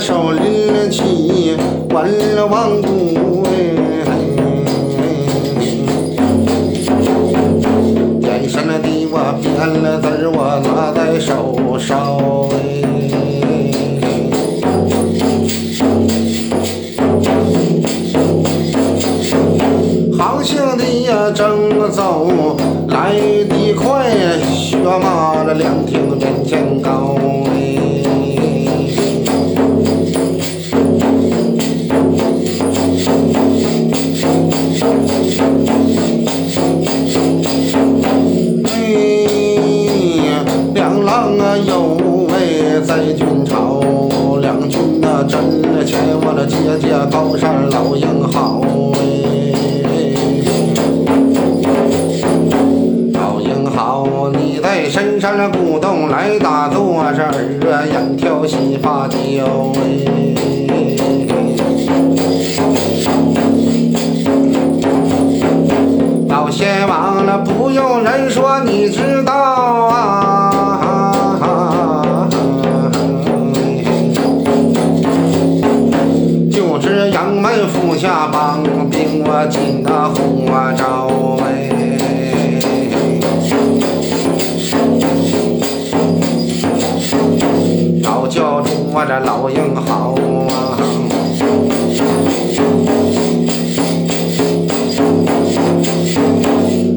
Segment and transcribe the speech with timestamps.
[0.00, 1.56] 手拎起
[1.90, 3.97] 关了王都哎，
[20.38, 22.56] 航行的呀正走
[22.90, 27.16] 来的快呀，雪马了两厅面前高
[27.50, 27.74] 哎。
[40.72, 41.96] 两郎啊有
[42.28, 43.80] 为在军朝，
[44.40, 45.40] 两军那阵
[45.84, 48.60] 前我了，节节高山老英好
[48.94, 49.17] 哎，
[55.20, 57.28] 山的古洞来打坐这儿
[57.72, 59.16] 啊，眼挑细发雕
[59.74, 59.80] 哎，
[66.28, 70.24] 老仙王了，不用人说，你知道啊。
[77.12, 80.16] 杨门府下帮兵，我进那火
[80.76, 81.08] 招
[81.44, 81.70] 哎，
[89.00, 90.12] 我这老鹰好
[90.50, 90.74] 啊，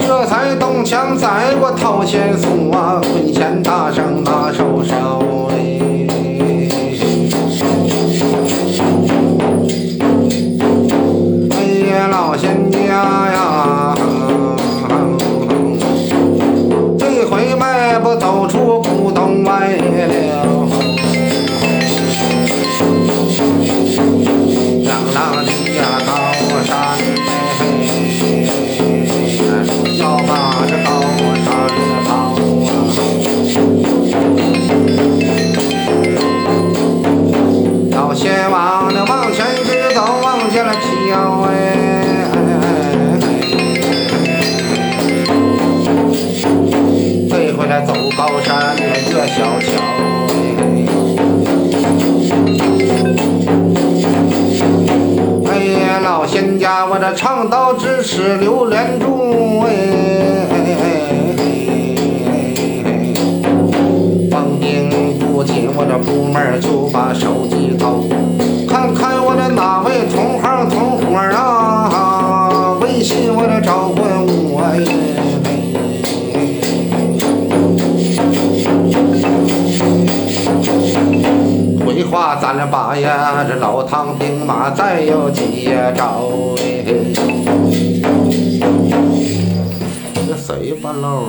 [0.00, 5.53] 这才动枪在我头前送啊，棍弦大圣拿手烧。
[40.54, 41.50] 往前了飘哎。
[47.84, 49.66] 走高山越小桥，
[55.50, 59.68] 哎呀，老仙家，我这长刀直刺榴莲柱，哎
[60.50, 60.54] 哎
[62.84, 62.92] 哎
[64.30, 64.88] 王兵
[65.18, 68.04] 不进我这部门就把手机掏，
[68.92, 72.76] 看我的哪位同行同伙啊？
[72.80, 74.82] 微信我这召唤我哎。
[81.84, 86.28] 回话咱俩把呀，这老唐兵马再有几招
[86.58, 86.84] 哎，
[90.26, 91.28] 这谁半路？